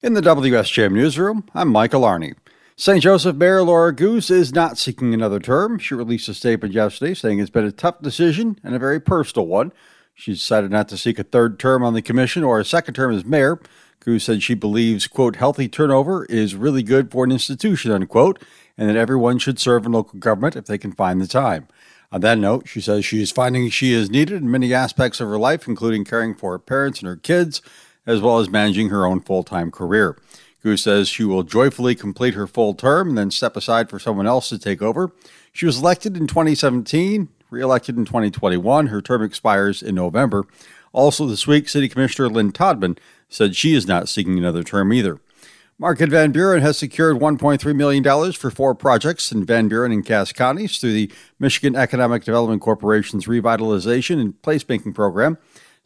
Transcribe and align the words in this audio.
In 0.00 0.14
the 0.14 0.20
WSJM 0.20 0.92
newsroom, 0.92 1.42
I'm 1.56 1.70
Michael 1.70 2.02
Arney. 2.02 2.36
St. 2.76 3.02
Joseph 3.02 3.34
Mayor 3.34 3.64
Laura 3.64 3.92
Goose 3.92 4.30
is 4.30 4.52
not 4.52 4.78
seeking 4.78 5.12
another 5.12 5.40
term. 5.40 5.76
She 5.76 5.96
released 5.96 6.28
a 6.28 6.34
statement 6.34 6.72
yesterday 6.72 7.14
saying 7.14 7.40
it's 7.40 7.50
been 7.50 7.64
a 7.64 7.72
tough 7.72 8.00
decision 8.00 8.60
and 8.62 8.76
a 8.76 8.78
very 8.78 9.00
personal 9.00 9.48
one. 9.48 9.72
She 10.14 10.34
decided 10.34 10.70
not 10.70 10.88
to 10.90 10.96
seek 10.96 11.18
a 11.18 11.24
third 11.24 11.58
term 11.58 11.82
on 11.82 11.94
the 11.94 12.00
commission 12.00 12.44
or 12.44 12.60
a 12.60 12.64
second 12.64 12.94
term 12.94 13.12
as 13.12 13.24
mayor. 13.24 13.60
Goose 13.98 14.22
said 14.22 14.40
she 14.40 14.54
believes, 14.54 15.08
quote, 15.08 15.34
healthy 15.34 15.68
turnover 15.68 16.26
is 16.26 16.54
really 16.54 16.84
good 16.84 17.10
for 17.10 17.24
an 17.24 17.32
institution, 17.32 17.90
unquote, 17.90 18.40
and 18.76 18.88
that 18.88 18.94
everyone 18.94 19.40
should 19.40 19.58
serve 19.58 19.84
in 19.84 19.90
local 19.90 20.20
government 20.20 20.54
if 20.54 20.66
they 20.66 20.78
can 20.78 20.92
find 20.92 21.20
the 21.20 21.26
time. 21.26 21.66
On 22.12 22.20
that 22.20 22.38
note, 22.38 22.68
she 22.68 22.80
says 22.80 23.04
she 23.04 23.20
is 23.20 23.32
finding 23.32 23.68
she 23.68 23.92
is 23.92 24.10
needed 24.10 24.40
in 24.40 24.50
many 24.50 24.72
aspects 24.72 25.20
of 25.20 25.26
her 25.26 25.38
life, 25.38 25.66
including 25.66 26.04
caring 26.04 26.36
for 26.36 26.52
her 26.52 26.58
parents 26.60 27.00
and 27.00 27.08
her 27.08 27.16
kids, 27.16 27.60
as 28.08 28.22
well 28.22 28.38
as 28.38 28.48
managing 28.48 28.88
her 28.88 29.06
own 29.06 29.20
full 29.20 29.44
time 29.44 29.70
career. 29.70 30.16
Goose 30.62 30.82
says 30.82 31.08
she 31.08 31.22
will 31.22 31.44
joyfully 31.44 31.94
complete 31.94 32.34
her 32.34 32.48
full 32.48 32.74
term 32.74 33.10
and 33.10 33.18
then 33.18 33.30
step 33.30 33.56
aside 33.56 33.88
for 33.88 34.00
someone 34.00 34.26
else 34.26 34.48
to 34.48 34.58
take 34.58 34.82
over. 34.82 35.12
She 35.52 35.66
was 35.66 35.78
elected 35.78 36.16
in 36.16 36.26
2017, 36.26 37.28
reelected 37.50 37.96
in 37.96 38.06
2021. 38.06 38.88
Her 38.88 39.02
term 39.02 39.22
expires 39.22 39.82
in 39.82 39.94
November. 39.94 40.46
Also, 40.92 41.26
this 41.26 41.46
week, 41.46 41.68
City 41.68 41.88
Commissioner 41.88 42.28
Lynn 42.28 42.50
Todman 42.50 42.98
said 43.28 43.54
she 43.54 43.74
is 43.74 43.86
not 43.86 44.08
seeking 44.08 44.38
another 44.38 44.64
term 44.64 44.92
either. 44.92 45.20
Market 45.78 46.08
Van 46.08 46.32
Buren 46.32 46.60
has 46.60 46.76
secured 46.76 47.18
$1.3 47.18 47.76
million 47.76 48.32
for 48.32 48.50
four 48.50 48.74
projects 48.74 49.30
in 49.30 49.44
Van 49.44 49.68
Buren 49.68 49.92
and 49.92 50.04
Cass 50.04 50.32
counties 50.32 50.78
through 50.78 50.92
the 50.92 51.12
Michigan 51.38 51.76
Economic 51.76 52.24
Development 52.24 52.60
Corporation's 52.60 53.26
Revitalization 53.26 54.20
and 54.20 54.34
Placemaking 54.42 54.92
Program. 54.92 55.38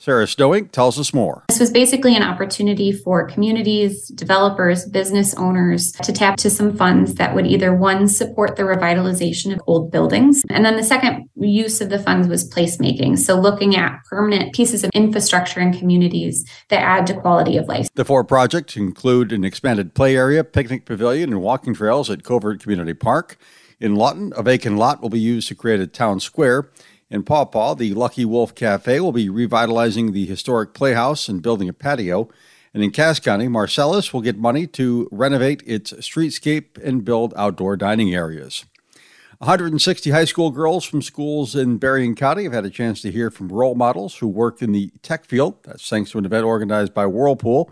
Sarah 0.03 0.25
Snowink 0.25 0.73
tells 0.73 0.99
us 0.99 1.15
more. 1.15 1.45
This 1.49 1.61
was 1.61 1.71
basically 1.71 2.17
an 2.17 2.25
opportunity 2.25 2.91
for 2.91 3.25
communities, 3.29 4.09
developers, 4.09 4.85
business 4.85 5.33
owners 5.35 5.93
to 5.93 6.13
tap 6.13 6.39
to 6.39 6.51
some 6.51 6.77
funds 6.77 7.15
that 7.15 7.37
would 7.37 7.47
either 7.47 7.73
one 7.73 8.09
support 8.09 8.57
the 8.57 8.65
revitalization 8.65 9.55
of 9.55 9.61
old 9.69 9.93
buildings, 9.93 10.43
and 10.51 10.65
then 10.65 10.77
the 10.77 10.83
second 10.83 11.29
use 11.37 11.81
of 11.81 11.89
the 11.89 12.01
funds 12.01 12.27
was 12.27 12.53
placemaking. 12.53 13.17
So 13.17 13.39
looking 13.39 13.77
at 13.77 14.01
permanent 14.11 14.53
pieces 14.53 14.83
of 14.83 14.91
infrastructure 14.93 15.61
in 15.61 15.73
communities 15.73 16.45
that 16.69 16.83
add 16.83 17.07
to 17.07 17.15
quality 17.15 17.57
of 17.57 17.69
life. 17.69 17.87
The 17.95 18.05
four 18.05 18.25
projects 18.25 18.77
include 18.77 19.31
an 19.31 19.45
expanded 19.45 19.95
play 19.95 20.17
area, 20.17 20.43
picnic 20.43 20.85
pavilion, 20.85 21.33
and 21.33 21.41
walking 21.41 21.75
trails 21.75 22.11
at 22.11 22.25
Covert 22.25 22.61
Community 22.61 22.95
Park. 22.95 23.37
In 23.79 23.95
Lawton, 23.95 24.33
a 24.37 24.43
vacant 24.43 24.79
lot 24.79 25.01
will 25.01 25.11
be 25.11 25.21
used 25.21 25.47
to 25.47 25.55
create 25.55 25.79
a 25.79 25.87
town 25.87 26.19
square. 26.19 26.71
In 27.13 27.25
Paw 27.25 27.45
Paw, 27.45 27.75
the 27.75 27.93
Lucky 27.93 28.25
Wolf 28.25 28.55
Cafe 28.55 28.99
will 28.99 29.13
be 29.13 29.29
revitalizing 29.29 30.13
the 30.13 30.25
historic 30.25 30.73
playhouse 30.73 31.29
and 31.29 31.43
building 31.43 31.69
a 31.69 31.75
patio. 31.75 32.31
And 32.73 32.83
in 32.83 32.91
Cass 32.91 33.21
County, 33.21 33.49
Marcellus 33.49 34.15
will 34.15 34.23
get 34.23 34.39
money 34.39 34.67
to 34.69 35.11
renovate 35.13 35.63
its 35.67 35.93
streetscape 35.93 36.83
and 36.83 37.05
build 37.05 37.35
outdoor 37.37 37.77
dining 37.77 38.15
areas. 38.15 38.65
160 39.41 40.09
high 40.09 40.25
school 40.25 40.51
girls 40.51 40.87
from 40.87 41.03
schools 41.03 41.55
in 41.55 41.77
Berrien 41.77 42.15
County 42.15 42.45
have 42.45 42.55
had 42.55 42.65
a 42.65 42.71
chance 42.71 43.03
to 43.03 43.13
hear 43.13 43.31
from 43.31 43.49
role 43.49 43.75
models 43.75 44.17
who 44.17 44.27
work 44.27 44.63
in 44.63 44.73
the 44.73 44.91
tech 45.03 45.27
field. 45.27 45.63
That's 45.65 45.87
thanks 45.87 46.13
to 46.13 46.19
an 46.19 46.25
event 46.25 46.47
organized 46.47 46.95
by 46.95 47.05
Whirlpool. 47.05 47.71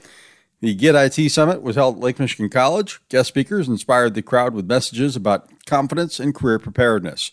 The 0.60 0.74
Get 0.74 0.94
IT 0.94 1.30
Summit 1.30 1.62
was 1.62 1.76
held 1.76 1.96
at 1.96 2.02
Lake 2.02 2.18
Michigan 2.18 2.50
College. 2.50 3.00
Guest 3.08 3.28
speakers 3.28 3.68
inspired 3.68 4.12
the 4.12 4.20
crowd 4.20 4.52
with 4.52 4.66
messages 4.66 5.16
about 5.16 5.48
confidence 5.64 6.20
and 6.20 6.34
career 6.34 6.58
preparedness. 6.58 7.30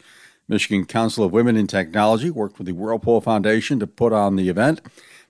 Michigan 0.48 0.86
Council 0.86 1.24
of 1.24 1.32
Women 1.32 1.58
in 1.58 1.68
Technology 1.68 2.30
worked 2.30 2.58
with 2.58 2.68
the 2.68 2.74
Whirlpool 2.74 3.22
Foundation 3.22 3.80
to 3.80 3.88
put 3.88 4.14
on 4.14 4.36
the 4.36 4.50
event. 4.50 4.82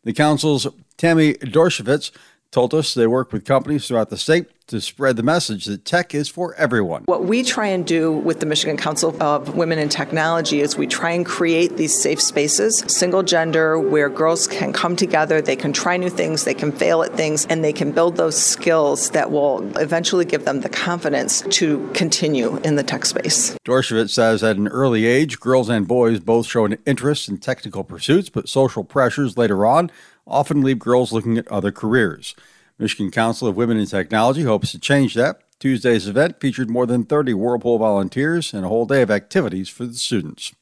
The 0.04 0.14
council's 0.14 0.68
Tammy 0.98 1.34
Dorshevitz 1.36 2.12
told 2.52 2.74
us 2.74 2.94
they 2.94 3.08
work 3.08 3.32
with 3.32 3.46
companies 3.46 3.88
throughout 3.88 4.10
the 4.10 4.18
state 4.18 4.48
to 4.68 4.82
spread 4.82 5.16
the 5.16 5.24
message 5.24 5.66
that 5.66 5.86
tech 5.86 6.14
is 6.14 6.28
for 6.28 6.54
everyone. 6.56 7.04
What 7.06 7.24
we 7.24 7.42
try 7.42 7.68
and 7.68 7.88
do 7.88 8.12
with 8.12 8.42
the 8.42 8.46
Michigan 8.46 8.76
Council 8.76 9.16
of 9.24 9.56
Women 9.56 9.80
in 9.80 9.88
Technology 9.88 10.60
is 10.60 10.76
we 10.76 10.88
try 10.88 11.12
and 11.12 11.26
create 11.26 11.78
these 11.78 12.00
safe 12.00 12.22
spaces, 12.22 12.84
single 12.88 13.24
gender, 13.24 13.80
where 13.80 14.10
girls 14.10 14.46
can 14.46 14.74
come 14.74 14.98
together, 14.98 15.42
they 15.42 15.56
can 15.56 15.72
try 15.72 15.96
new 15.96 16.10
things, 16.10 16.44
they 16.44 16.54
can 16.54 16.74
fail 16.74 17.02
at 17.02 17.14
things, 17.16 17.46
and 17.46 17.64
they 17.64 17.72
can 17.72 17.92
build 17.92 18.18
those 18.18 18.38
skills 18.38 19.12
that 19.12 19.32
will 19.32 19.66
eventually 19.78 20.26
give 20.26 20.44
them 20.44 20.60
the 20.62 20.70
confidence 20.70 21.42
to 21.50 21.90
continue 21.94 22.58
in 22.58 22.76
the 22.76 22.84
tech 22.84 23.06
space. 23.06 23.58
Dorshevitz 23.64 24.10
says 24.10 24.44
at 24.44 24.58
an 24.58 24.68
early 24.68 25.06
age, 25.06 25.40
girls 25.40 25.70
and 25.70 25.88
boys 25.88 26.20
both 26.20 26.46
show 26.46 26.66
an 26.66 26.78
interest 26.86 27.30
in 27.30 27.38
technical 27.38 27.86
pursuits, 27.86 28.30
but 28.30 28.50
social 28.50 28.84
pressures 28.84 29.38
later 29.38 29.66
on 29.66 29.90
often 30.26 30.62
leave 30.62 30.78
girls 30.78 31.14
looking 31.14 31.38
at 31.38 31.48
other 31.48 31.72
careers. 31.72 32.36
Michigan 32.80 33.12
Council 33.12 33.48
of 33.48 33.58
Women 33.58 33.78
in 33.78 33.88
Technology 33.88 34.44
hopes 34.44 34.72
to 34.72 34.80
change 34.80 35.16
that. 35.16 35.42
Tuesday's 35.60 36.08
event 36.08 36.40
featured 36.40 36.70
more 36.70 36.86
than 36.86 37.04
30 37.04 37.34
Whirlpool 37.34 37.80
volunteers 37.80 38.54
and 38.54 38.64
a 38.64 38.68
whole 38.68 38.86
day 38.86 39.02
of 39.02 39.10
activities 39.10 39.70
for 39.70 39.86
the 39.86 39.96
students. 39.96 40.54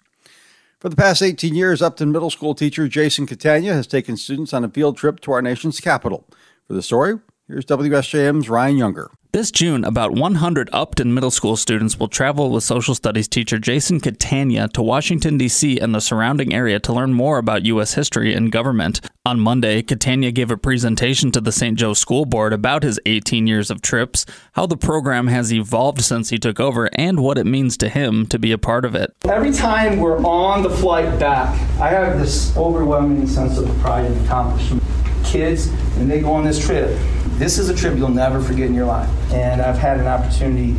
For 0.80 0.88
the 0.88 0.96
past 0.96 1.22
18 1.22 1.56
years, 1.56 1.81
Upton 1.81 2.12
Middle 2.12 2.30
School 2.30 2.56
teacher 2.56 2.88
Jason 2.88 3.28
Catania 3.28 3.74
has 3.74 3.88
taken 3.88 4.16
students 4.16 4.53
on 4.53 4.64
a 4.64 4.70
field 4.70 4.98
trip 4.98 5.20
to 5.22 5.31
our 5.31 5.42
nation's 5.42 5.81
capital. 5.81 6.26
For 6.68 6.74
the 6.74 6.81
story, 6.81 7.20
here's 7.48 7.66
WSJM's 7.66 8.50
Ryan 8.50 8.78
Younger. 8.78 9.12
This 9.35 9.51
June, 9.51 9.84
about 9.84 10.13
100 10.13 10.69
Upton 10.72 11.13
Middle 11.13 11.29
School 11.29 11.57
students 11.57 12.00
will 12.00 12.07
travel 12.07 12.51
with 12.51 12.63
social 12.63 12.96
studies 12.96 13.28
teacher 13.28 13.59
Jason 13.59 14.00
Catania 14.00 14.69
to 14.69 14.81
Washington, 14.81 15.38
D.C. 15.38 15.78
and 15.78 15.94
the 15.94 16.00
surrounding 16.00 16.53
area 16.53 16.79
to 16.79 16.94
learn 16.94 17.13
more 17.13 17.38
about 17.38 17.66
U.S. 17.66 17.96
history 17.96 18.34
and 18.34 18.50
government. 18.50 19.01
On 19.25 19.38
Monday, 19.38 19.81
Catania 19.81 20.31
gave 20.31 20.51
a 20.51 20.56
presentation 20.56 21.31
to 21.31 21.41
the 21.41 21.51
St. 21.51 21.78
Joe 21.78 21.94
School 21.94 22.23
Board 22.23 22.53
about 22.53 22.84
his 22.84 22.97
18 23.06 23.46
years 23.46 23.69
of 23.69 23.81
trips, 23.81 24.25
how 24.53 24.66
the 24.68 24.78
program 24.78 25.28
has 25.28 25.52
evolved 25.52 26.00
since 26.00 26.29
he 26.29 26.38
took 26.38 26.62
over, 26.62 26.90
and 26.94 27.19
what 27.19 27.38
it 27.38 27.46
means 27.46 27.75
to 27.75 27.90
him 27.90 28.28
to 28.28 28.40
be 28.40 28.53
a 28.53 28.57
part 28.57 28.85
of 28.85 28.96
it. 28.96 29.13
Every 29.25 29.52
time 29.52 30.00
we're 30.00 30.25
on 30.25 30.63
the 30.63 30.69
flight 30.69 31.19
back, 31.19 31.50
I 31.81 31.90
have 31.90 32.19
this 32.19 32.56
overwhelming 32.56 33.28
sense 33.28 33.57
of 33.57 33.67
pride 33.79 34.06
and 34.06 34.25
accomplishment. 34.25 34.81
Kids, 35.25 35.67
and 35.97 36.09
they 36.09 36.22
go 36.22 36.31
on 36.31 36.46
this 36.46 36.66
trip, 36.66 36.97
this 37.38 37.57
is 37.57 37.69
a 37.69 37.75
trip 37.75 37.97
you'll 37.97 38.09
never 38.09 38.41
forget 38.41 38.68
in 38.68 38.73
your 38.73 38.85
life. 38.85 39.09
And 39.31 39.62
I've 39.62 39.78
had 39.78 40.00
an 40.00 40.07
opportunity 40.07 40.75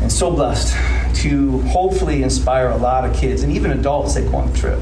and 0.00 0.12
so 0.12 0.30
blessed 0.30 0.74
to 1.22 1.60
hopefully 1.62 2.22
inspire 2.22 2.68
a 2.68 2.76
lot 2.76 3.08
of 3.08 3.16
kids 3.16 3.42
and 3.42 3.52
even 3.52 3.72
adults 3.72 4.14
that 4.14 4.30
go 4.30 4.36
on 4.36 4.52
the 4.52 4.58
trip. 4.58 4.78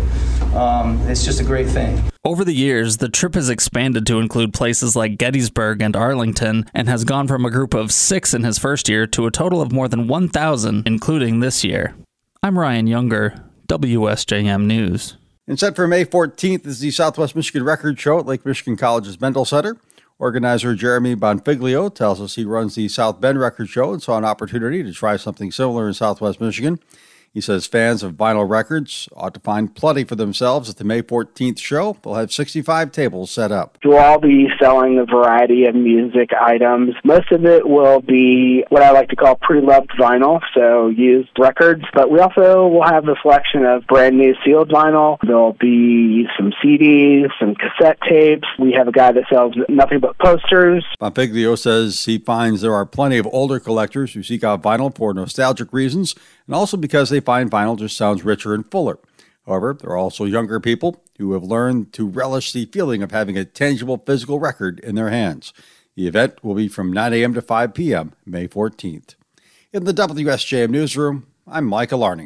Um, 0.55 0.99
it's 1.09 1.25
just 1.25 1.41
a 1.41 1.45
great 1.45 1.69
thing. 1.69 2.03
Over 2.25 2.45
the 2.45 2.53
years, 2.53 2.97
the 2.97 3.09
trip 3.09 3.35
has 3.35 3.49
expanded 3.49 4.07
to 4.07 4.19
include 4.19 4.53
places 4.53 4.97
like 4.97 5.17
Gettysburg 5.17 5.81
and 5.81 5.95
Arlington 5.95 6.67
and 6.75 6.89
has 6.89 7.05
gone 7.05 7.29
from 7.29 7.45
a 7.45 7.51
group 7.51 7.73
of 7.73 7.93
six 7.93 8.35
in 8.35 8.43
his 8.43 8.59
first 8.59 8.89
year 8.89 9.07
to 9.07 9.27
a 9.27 9.31
total 9.31 9.63
of 9.63 9.71
more 9.71 9.89
than 9.89 10.09
1,000, 10.09 10.87
including 10.87 11.41
this 11.41 11.63
year. 11.63 11.95
I'm 12.43 12.59
Ryan 12.59 12.89
Younger, 12.89 13.45
WSJM 13.69 14.65
News. 14.65 15.17
And 15.47 15.59
set 15.59 15.77
for 15.77 15.87
May 15.87 16.05
14th 16.05 16.67
is 16.67 16.81
the 16.81 16.91
Southwest 16.91 17.37
Michigan 17.37 17.63
Record 17.63 18.01
Show 18.01 18.19
at 18.19 18.27
Lake 18.27 18.45
Michigan 18.45 18.77
College's 18.77 19.21
Mendel 19.21 19.45
Center. 19.45 19.77
Organizer 20.19 20.75
Jeremy 20.75 21.15
Bonfiglio 21.15 21.95
tells 21.95 22.23
us 22.23 22.37
he 22.37 22.45
runs 22.47 22.75
the 22.75 22.89
South 22.89 23.21
Bend 23.21 23.39
Record 23.39 23.69
Show 23.69 23.93
and 23.93 24.03
saw 24.03 24.17
an 24.17 24.25
opportunity 24.25 24.83
to 24.83 24.93
try 24.93 25.19
something 25.19 25.53
similar 25.53 25.87
in 25.87 25.93
Southwest 25.93 26.41
Michigan. 26.41 26.79
He 27.37 27.43
says 27.43 27.67
fans 27.67 28.03
of 28.03 28.15
vinyl 28.15 28.49
records 28.49 29.11
ought 29.15 29.35
to 29.35 29.41
find 29.41 29.75
plenty 29.75 30.05
for 30.05 30.15
themselves 30.15 30.71
at 30.71 30.79
the 30.79 30.85
May 30.85 31.03
14th 31.03 31.59
show. 31.59 31.99
They'll 32.03 32.15
have 32.15 32.33
65 32.33 32.93
tables 32.93 33.31
set 33.31 33.53
up. 33.53 33.77
We'll 33.85 33.99
all 33.99 34.19
be 34.19 34.49
selling 34.59 34.99
a 34.99 35.05
variety 35.05 35.67
of 35.67 35.75
music 35.75 36.31
items. 36.33 36.95
Most 37.05 37.31
of 37.33 37.45
it 37.45 37.69
will 37.69 38.01
be 38.01 38.65
what 38.71 38.83
I 38.83 38.91
like 38.93 39.11
to 39.11 39.17
call 39.17 39.37
pre-loved 39.37 39.91
vinyl, 40.01 40.41
so 40.55 40.89
used 40.89 41.29
records. 41.39 41.85
But 41.93 42.11
we 42.11 42.21
also 42.21 42.69
will 42.69 42.85
have 42.85 43.07
a 43.07 43.17
selection 43.21 43.67
of 43.67 43.87
brand 43.87 44.17
new 44.17 44.35
sealed 44.43 44.71
vinyl. 44.71 45.19
There'll 45.21 45.53
be 45.53 46.27
some 46.39 46.55
CDs, 46.65 47.29
some 47.39 47.55
cassette 47.55 47.99
tapes. 48.09 48.49
We 48.59 48.73
have 48.79 48.89
a 48.89 48.93
guy 48.93 49.13
that 49.13 49.25
sells 49.31 49.53
nothing 49.69 50.01
but 50.01 50.17
posters. 50.17 50.87
Bonfiglio 50.99 51.59
says 51.59 52.07
he 52.07 52.17
finds 52.17 52.63
there 52.63 52.73
are 52.73 52.87
plenty 52.87 53.19
of 53.19 53.29
older 53.31 53.61
collectors 53.61 54.15
who 54.15 54.23
seek 54.23 54.43
out 54.43 54.63
vinyl 54.63 54.97
for 54.97 55.13
nostalgic 55.13 55.71
reasons 55.75 56.15
and 56.47 56.55
also 56.55 56.77
because 56.77 57.11
they 57.11 57.21
find 57.21 57.51
vinyl 57.51 57.79
just 57.79 57.97
sounds 57.97 58.25
richer 58.25 58.55
and 58.55 58.71
fuller. 58.71 58.99
However, 59.47 59.77
there 59.79 59.91
are 59.91 59.97
also 59.97 60.25
younger 60.25 60.59
people 60.61 61.03
who 61.19 61.33
have 61.33 61.45
learned 61.45 61.93
to 61.95 62.07
relish 62.07 62.53
the 62.53 62.67
feeling 62.67 63.03
of 63.03 63.13
having 63.13 63.39
a 63.39 63.45
tangible 63.45 64.03
physical 64.05 64.39
record 64.39 64.81
in 64.81 64.95
their 64.95 65.11
hands. 65.11 65.53
The 65.95 66.07
event 66.07 66.45
will 66.45 66.55
be 66.55 66.69
from 66.69 66.93
9 66.93 67.13
a.m. 67.15 67.35
to 67.35 67.43
5 67.43 67.73
p.m., 67.73 68.13
May 68.27 68.49
14th. 68.49 69.15
In 69.73 69.85
the 69.85 69.95
WSJM 69.95 70.71
Newsroom, 70.71 71.27
I'm 71.47 71.65
Michael 71.65 72.05
Arning. 72.05 72.25